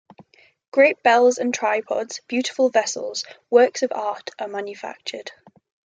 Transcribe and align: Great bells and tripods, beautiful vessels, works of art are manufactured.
Great 0.71 1.03
bells 1.03 1.37
and 1.37 1.53
tripods, 1.53 2.21
beautiful 2.27 2.71
vessels, 2.71 3.23
works 3.51 3.83
of 3.83 3.91
art 3.93 4.31
are 4.39 4.47
manufactured. 4.47 5.31